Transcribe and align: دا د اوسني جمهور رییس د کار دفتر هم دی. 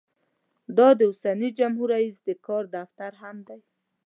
دا 0.77 0.87
د 0.99 1.01
اوسني 1.09 1.49
جمهور 1.59 1.89
رییس 1.93 2.15
د 2.27 2.29
کار 2.45 2.63
دفتر 2.77 3.11
هم 3.21 3.37
دی. 3.47 3.61